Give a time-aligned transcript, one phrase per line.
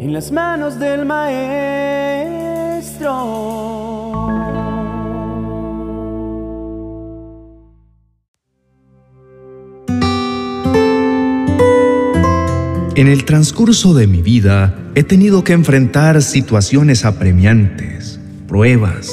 [0.00, 1.90] en las manos del Maestro.
[12.96, 19.10] En el transcurso de mi vida he tenido que enfrentar situaciones apremiantes, pruebas,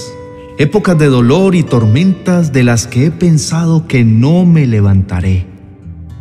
[0.57, 5.56] épocas de dolor y tormentas de las que he pensado que no me levantaré.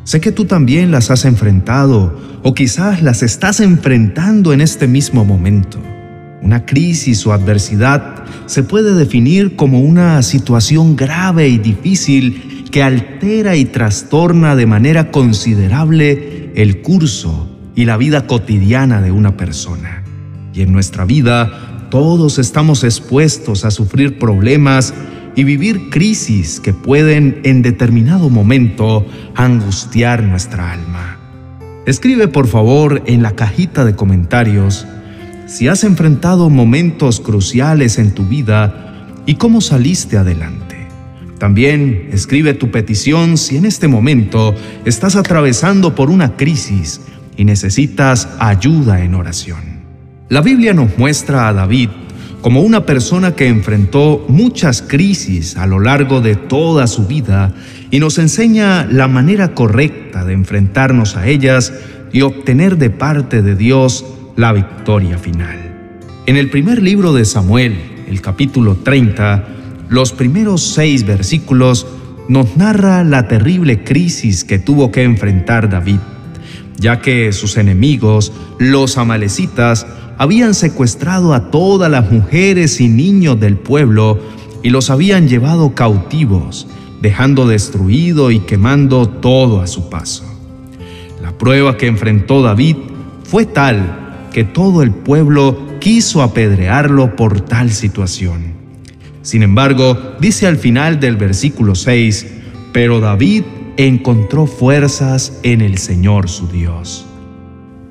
[0.07, 5.25] Sé que tú también las has enfrentado o quizás las estás enfrentando en este mismo
[5.25, 5.81] momento.
[6.43, 13.57] Una crisis o adversidad se puede definir como una situación grave y difícil que altera
[13.57, 20.05] y trastorna de manera considerable el curso y la vida cotidiana de una persona.
[20.55, 24.95] Y en nuestra vida todos estamos expuestos a sufrir problemas
[25.37, 31.19] y vivir crisis que pueden en determinado momento angustiar nuestra alma.
[31.85, 34.87] Escribe por favor en la cajita de comentarios
[35.47, 40.89] si has enfrentado momentos cruciales en tu vida y cómo saliste adelante.
[41.39, 44.55] También escribe tu petición si en este momento
[44.87, 47.03] estás atravesando por una crisis
[47.37, 49.61] y necesitas ayuda en oración.
[50.31, 51.91] La Biblia nos muestra a David
[52.43, 57.53] como una persona que enfrentó muchas crisis a lo largo de toda su vida
[57.91, 61.73] y nos enseña la manera correcta de enfrentarnos a ellas
[62.13, 64.05] y obtener de parte de Dios
[64.37, 65.59] la victoria final.
[66.27, 67.77] En el primer libro de Samuel,
[68.09, 69.45] el capítulo 30,
[69.89, 71.87] los primeros seis versículos
[72.29, 75.99] nos narra la terrible crisis que tuvo que enfrentar David
[76.79, 79.87] ya que sus enemigos, los amalecitas,
[80.19, 84.19] habían secuestrado a todas las mujeres y niños del pueblo
[84.63, 86.67] y los habían llevado cautivos,
[87.01, 90.25] dejando destruido y quemando todo a su paso.
[91.23, 92.77] La prueba que enfrentó David
[93.25, 98.55] fue tal que todo el pueblo quiso apedrearlo por tal situación.
[99.23, 102.27] Sin embargo, dice al final del versículo 6,
[102.73, 103.43] pero David
[103.77, 107.07] encontró fuerzas en el Señor su Dios.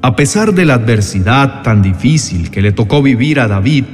[0.06, 3.86] A pesar de la adversidad tan difícil que le tocó vivir a David,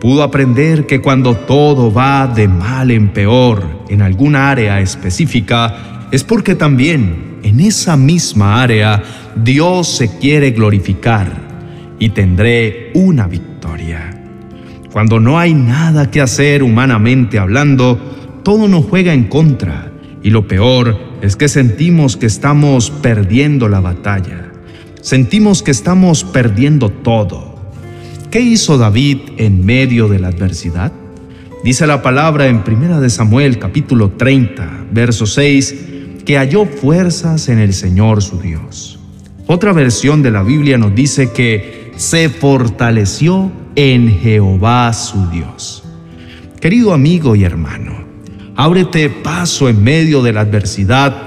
[0.00, 6.24] pudo aprender que cuando todo va de mal en peor en alguna área específica, es
[6.24, 9.04] porque también en esa misma área
[9.36, 11.30] Dios se quiere glorificar
[12.00, 14.20] y tendré una victoria.
[14.90, 19.92] Cuando no hay nada que hacer humanamente hablando, todo nos juega en contra
[20.24, 24.51] y lo peor es que sentimos que estamos perdiendo la batalla.
[25.02, 27.56] Sentimos que estamos perdiendo todo.
[28.30, 30.92] ¿Qué hizo David en medio de la adversidad?
[31.64, 35.74] Dice la palabra en 1 de Samuel capítulo 30, verso 6,
[36.24, 39.00] que halló fuerzas en el Señor su Dios.
[39.48, 45.82] Otra versión de la Biblia nos dice que se fortaleció en Jehová su Dios.
[46.60, 48.02] Querido amigo y hermano,
[48.56, 51.22] Ábrete paso en medio de la adversidad,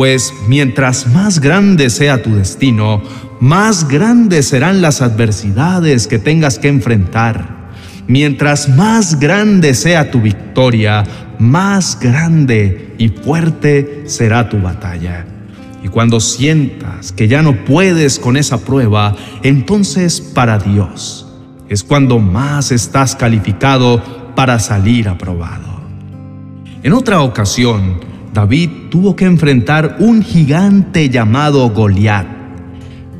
[0.00, 3.02] pues mientras más grande sea tu destino,
[3.38, 7.68] más grandes serán las adversidades que tengas que enfrentar.
[8.06, 11.04] Mientras más grande sea tu victoria,
[11.38, 15.26] más grande y fuerte será tu batalla.
[15.84, 21.30] Y cuando sientas que ya no puedes con esa prueba, entonces para Dios
[21.68, 24.02] es cuando más estás calificado
[24.34, 25.78] para salir aprobado.
[26.82, 32.26] En otra ocasión, David tuvo que enfrentar un gigante llamado Goliat.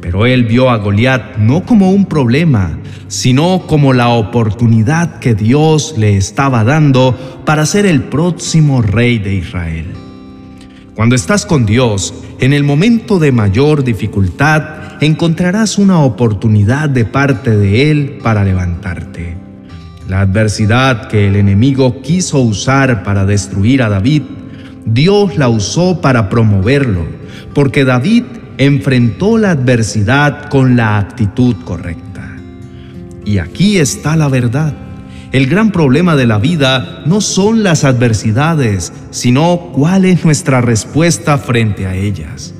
[0.00, 2.78] Pero él vio a Goliat no como un problema,
[3.08, 9.34] sino como la oportunidad que Dios le estaba dando para ser el próximo rey de
[9.34, 9.86] Israel.
[10.94, 17.56] Cuando estás con Dios, en el momento de mayor dificultad, encontrarás una oportunidad de parte
[17.56, 19.36] de Él para levantarte.
[20.08, 24.22] La adversidad que el enemigo quiso usar para destruir a David,
[24.86, 27.06] Dios la usó para promoverlo,
[27.54, 28.24] porque David
[28.58, 32.36] enfrentó la adversidad con la actitud correcta.
[33.24, 34.74] Y aquí está la verdad.
[35.32, 41.38] El gran problema de la vida no son las adversidades, sino cuál es nuestra respuesta
[41.38, 42.52] frente a ellas.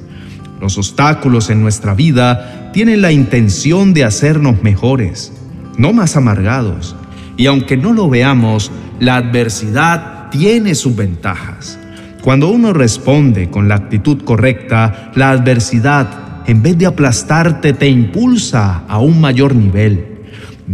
[0.61, 5.32] Los obstáculos en nuestra vida tienen la intención de hacernos mejores,
[5.78, 6.94] no más amargados,
[7.37, 8.70] y aunque no lo veamos,
[9.00, 11.79] la adversidad tiene sus ventajas.
[12.22, 18.84] Cuando uno responde con la actitud correcta, la adversidad, en vez de aplastarte, te impulsa
[18.88, 20.06] a un mayor nivel.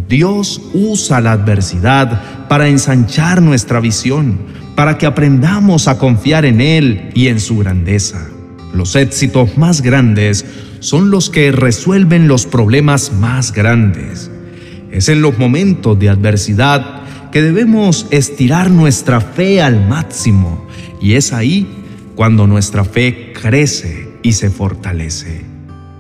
[0.09, 4.39] Dios usa la adversidad para ensanchar nuestra visión,
[4.75, 8.27] para que aprendamos a confiar en Él y en su grandeza.
[8.75, 10.45] Los éxitos más grandes
[10.81, 14.31] son los que resuelven los problemas más grandes.
[14.91, 20.67] Es en los momentos de adversidad que debemos estirar nuestra fe al máximo
[21.01, 21.67] y es ahí
[22.15, 25.45] cuando nuestra fe crece y se fortalece.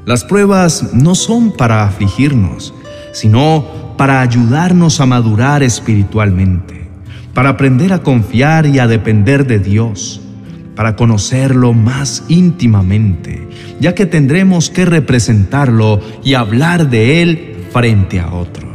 [0.04, 2.74] Las pruebas no son para afligirnos,
[3.12, 6.88] sino para ayudarnos a madurar espiritualmente,
[7.34, 10.20] para aprender a confiar y a depender de Dios,
[10.74, 13.48] para conocerlo más íntimamente,
[13.80, 18.65] ya que tendremos que representarlo y hablar de Él frente a otros.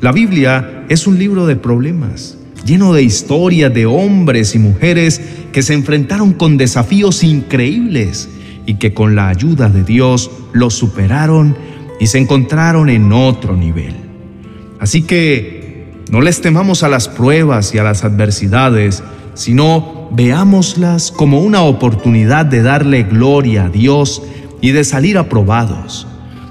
[0.00, 5.20] La Biblia es un libro de problemas, lleno de historias de hombres y mujeres
[5.52, 8.28] que se enfrentaron con desafíos increíbles
[8.66, 11.56] y que con la ayuda de Dios los superaron
[11.98, 13.94] y se encontraron en otro nivel.
[14.78, 19.02] Así que no les temamos a las pruebas y a las adversidades,
[19.32, 24.22] sino veámoslas como una oportunidad de darle gloria a Dios
[24.60, 26.06] y de salir aprobados.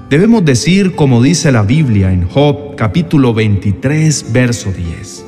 [0.08, 5.26] Debemos decir como dice la Biblia en Job capítulo 23 verso 10.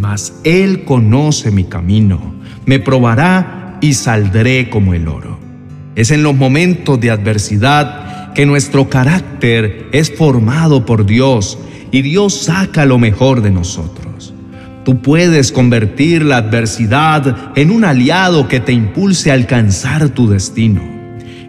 [0.00, 2.34] Mas Él conoce mi camino,
[2.66, 5.38] me probará y saldré como el oro.
[5.94, 11.56] Es en los momentos de adversidad que nuestro carácter es formado por Dios
[11.92, 14.34] y Dios saca lo mejor de nosotros.
[14.84, 20.89] Tú puedes convertir la adversidad en un aliado que te impulse a alcanzar tu destino.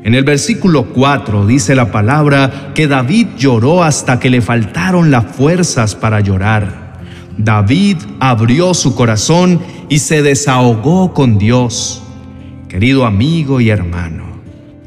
[0.04, 5.26] En el versículo 4 dice la palabra que David lloró hasta que le faltaron las
[5.36, 7.00] fuerzas para llorar.
[7.38, 12.02] David abrió su corazón y se desahogó con Dios.
[12.68, 14.24] Querido amigo y hermano,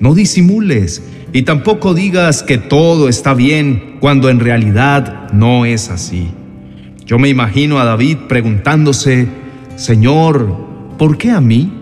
[0.01, 1.03] no disimules
[1.33, 6.29] y tampoco digas que todo está bien cuando en realidad no es así.
[7.07, 9.29] Yo me imagino a David preguntándose,
[9.77, 10.57] Señor,
[10.99, 11.73] ¿por qué a mí?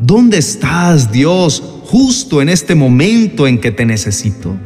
[0.00, 4.56] ¿Dónde estás, Dios, justo en este momento en que te necesito?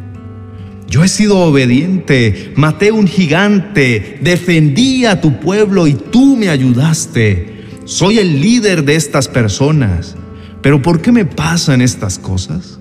[0.87, 7.67] Yo he sido obediente, maté un gigante, defendí a tu pueblo y tú me ayudaste.
[7.85, 10.17] Soy el líder de estas personas.
[10.63, 12.79] Pero ¿por qué me pasan estas cosas?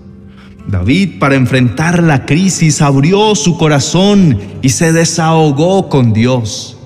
[0.65, 6.77] David, para enfrentar la crisis, abrió su corazón y se desahogó con Dios.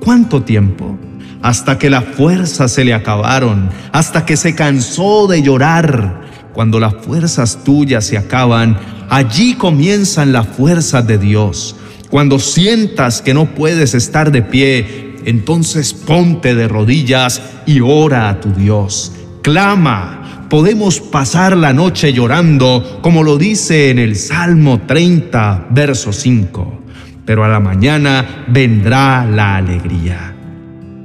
[0.00, 0.98] ¿Cuánto tiempo?
[1.42, 6.26] Hasta que las fuerzas se le acabaron, hasta que se cansó de llorar.
[6.58, 8.76] Cuando las fuerzas tuyas se acaban,
[9.10, 11.76] allí comienzan las fuerzas de Dios.
[12.10, 18.40] Cuando sientas que no puedes estar de pie, entonces ponte de rodillas y ora a
[18.40, 19.12] tu Dios.
[19.42, 26.82] Clama, podemos pasar la noche llorando, como lo dice en el Salmo 30, verso 5,
[27.24, 30.34] pero a la mañana vendrá la alegría.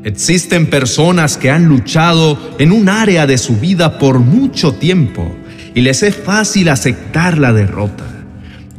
[0.04, 5.32] Existen personas que han luchado en un área de su vida por mucho tiempo
[5.76, 8.06] y les es fácil aceptar la derrota.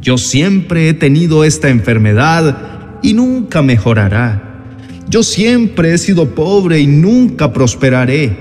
[0.00, 4.62] Yo siempre he tenido esta enfermedad y nunca mejorará.
[5.08, 8.36] Yo siempre he sido pobre y nunca prosperaré.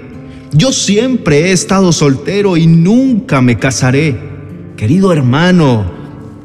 [0.52, 4.16] Yo siempre he estado soltero y nunca me casaré.
[4.78, 5.92] Querido hermano,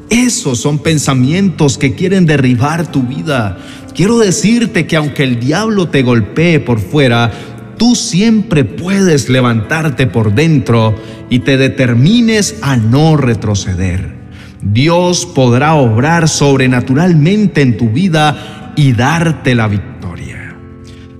[0.09, 3.57] esos son pensamientos que quieren derribar tu vida.
[3.93, 7.31] Quiero decirte que aunque el diablo te golpee por fuera,
[7.79, 10.95] tú siempre puedes levantarte por dentro
[11.29, 14.19] y te determines a no retroceder.
[14.61, 20.57] Dios podrá obrar sobrenaturalmente en tu vida y darte la victoria.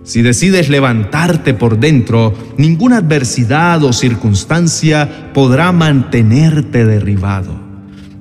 [0.04, 7.58] Si decides levantarte por dentro, ninguna adversidad o circunstancia podrá mantenerte derribado.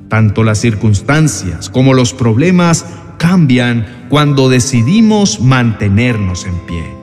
[0.08, 2.86] Tanto las circunstancias como los problemas
[3.18, 6.97] cambian cuando decidimos mantenernos en pie.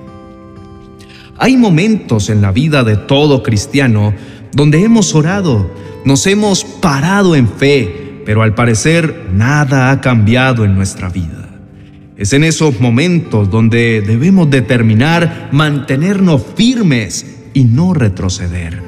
[1.37, 4.13] Hay momentos en la vida de todo cristiano
[4.53, 5.69] donde hemos orado,
[6.05, 11.49] nos hemos parado en fe, pero al parecer nada ha cambiado en nuestra vida.
[12.15, 18.81] Es en esos momentos donde debemos determinar mantenernos firmes y no retroceder.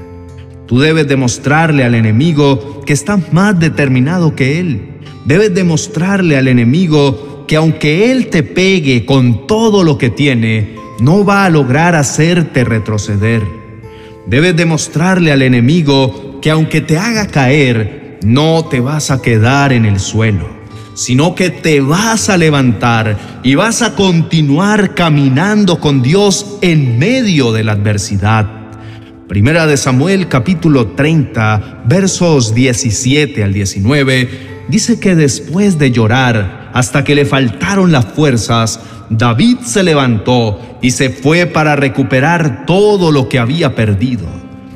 [0.67, 4.91] Tú debes demostrarle al enemigo que estás más determinado que él.
[5.25, 11.25] Debes demostrarle al enemigo que aunque él te pegue con todo lo que tiene, no
[11.25, 13.43] va a lograr hacerte retroceder.
[14.25, 19.85] Debes demostrarle al enemigo que aunque te haga caer, no te vas a quedar en
[19.85, 20.57] el suelo
[20.97, 27.51] sino que te vas a levantar y vas a continuar caminando con Dios en medio
[27.51, 28.49] de la adversidad.
[29.27, 37.03] Primera de Samuel capítulo 30 versos 17 al 19 dice que después de llorar hasta
[37.03, 38.79] que le faltaron las fuerzas,
[39.09, 44.27] David se levantó y se fue para recuperar todo lo que había perdido.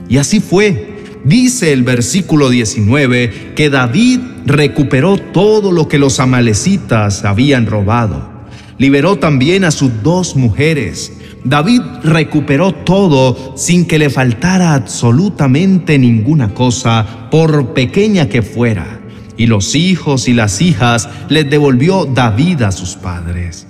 [0.10, 1.04] Y así fue.
[1.24, 8.32] dice el versículo 19 que David recuperó todo lo que los amalecitas habían robado.
[8.80, 11.14] Liberó también a sus dos mujeres.
[11.44, 19.01] David recuperó todo sin que le faltara absolutamente ninguna cosa, por pequeña que fuera.
[19.42, 23.66] Y los hijos y las hijas les devolvió David a sus padres.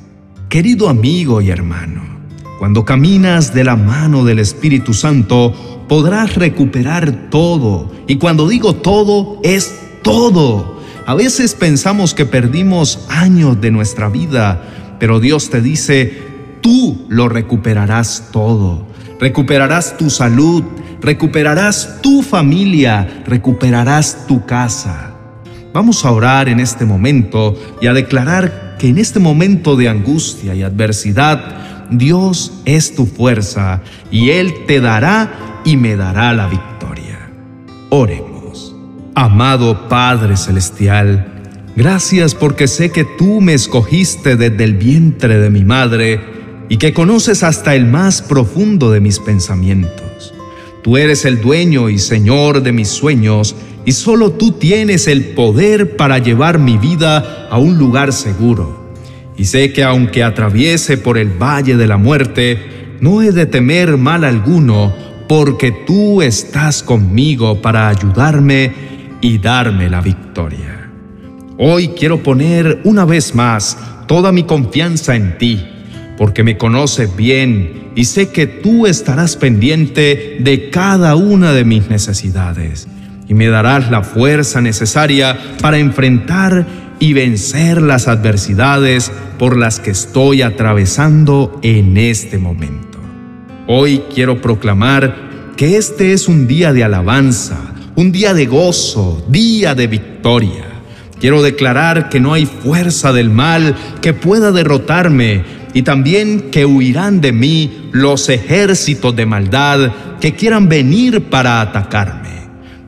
[0.50, 2.02] Querido amigo y hermano,
[2.60, 7.90] cuando caminas de la mano del Espíritu Santo, podrás recuperar todo.
[8.06, 10.82] Y cuando digo todo, es todo.
[11.06, 16.12] A veces pensamos que perdimos años de nuestra vida, pero Dios te dice,
[16.60, 18.88] tú lo recuperarás todo.
[19.22, 20.66] Recuperarás tu salud,
[21.00, 25.11] recuperarás tu familia, recuperarás tu casa.
[25.74, 30.54] Vamos a orar en este momento y a declarar que en este momento de angustia
[30.54, 37.32] y adversidad, Dios es tu fuerza y Él te dará y me dará la victoria.
[37.90, 38.76] Oremos.
[39.16, 41.44] Amado Padre Celestial,
[41.76, 46.20] gracias porque sé que tú me escogiste desde el vientre de mi madre
[46.68, 50.34] y que conoces hasta el más profundo de mis pensamientos.
[50.84, 55.96] Tú eres el dueño y Señor de mis sueños y solo tú tienes el poder
[55.96, 58.94] para llevar mi vida a un lugar seguro.
[59.38, 62.60] Y sé que aunque atraviese por el valle de la muerte,
[63.00, 64.94] no he de temer mal alguno,
[65.28, 68.72] porque tú estás conmigo para ayudarme
[69.22, 70.90] y darme la victoria.
[71.58, 75.66] Hoy quiero poner una vez más toda mi confianza en ti,
[76.18, 81.90] porque me conoces bien y sé que tú estarás pendiente de cada una de mis
[81.90, 82.88] necesidades
[83.32, 86.68] y me darás la fuerza necesaria para enfrentar
[87.00, 89.10] y vencer las adversidades
[89.40, 93.00] por las que estoy atravesando en este momento.
[93.68, 95.16] Hoy quiero proclamar
[95.56, 97.58] que este es un día de alabanza,
[97.96, 100.66] un día de gozo, día de victoria.
[101.18, 107.22] Quiero declarar que no hay fuerza del mal que pueda derrotarme y también que huirán
[107.22, 112.41] de mí los ejércitos de maldad que quieran venir para atacarme.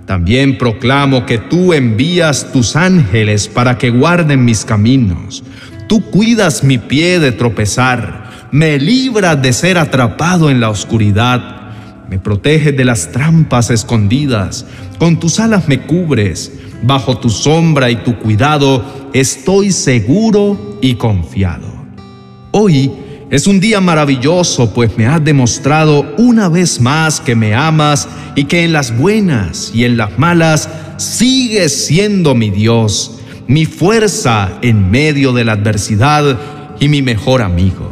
[0.05, 5.43] También proclamo que tú envías tus ángeles para que guarden mis caminos.
[5.87, 11.61] Tú cuidas mi pie de tropezar, me libras de ser atrapado en la oscuridad,
[12.09, 14.65] me proteges de las trampas escondidas,
[14.99, 16.51] con tus alas me cubres,
[16.83, 21.71] bajo tu sombra y tu cuidado estoy seguro y confiado.
[22.51, 22.91] Hoy
[23.33, 28.43] es un día maravilloso, pues me has demostrado una vez más que me amas y
[28.43, 34.91] que en las buenas y en las malas sigues siendo mi Dios, mi fuerza en
[34.91, 36.39] medio de la adversidad
[36.79, 37.89] y mi mejor amigo.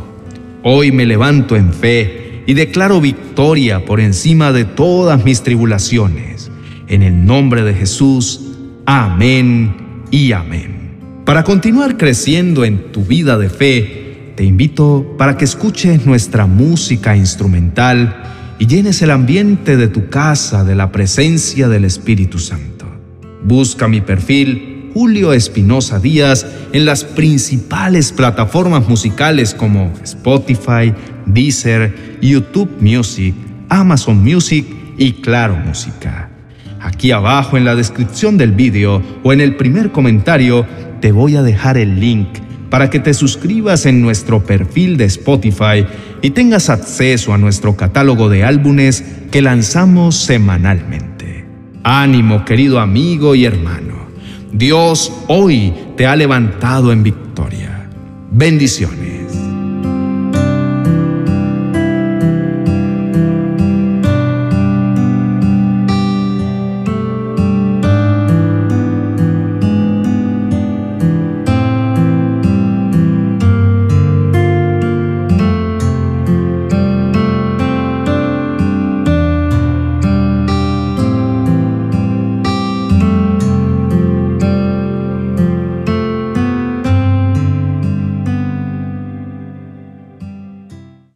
[0.61, 6.51] Hoy me levanto en fe y declaro victoria por encima de todas mis tribulaciones.
[6.87, 8.41] En el nombre de Jesús,
[8.85, 9.73] amén
[10.11, 10.99] y amén.
[11.25, 14.00] Para continuar creciendo en tu vida de fe,
[14.41, 20.63] te invito para que escuches nuestra música instrumental y llenes el ambiente de tu casa
[20.63, 22.87] de la presencia del Espíritu Santo.
[23.43, 30.91] Busca mi perfil Julio Espinosa Díaz en las principales plataformas musicales como Spotify,
[31.27, 33.35] Deezer, YouTube Music,
[33.69, 34.65] Amazon Music
[34.97, 36.31] y Claro Música.
[36.79, 40.65] Aquí abajo en la descripción del vídeo o en el primer comentario
[40.99, 42.39] te voy a dejar el link
[42.71, 45.85] para que te suscribas en nuestro perfil de Spotify
[46.21, 51.45] y tengas acceso a nuestro catálogo de álbumes que lanzamos semanalmente.
[51.83, 54.07] Ánimo, querido amigo y hermano.
[54.53, 57.89] Dios hoy te ha levantado en victoria.
[58.31, 59.20] Bendiciones.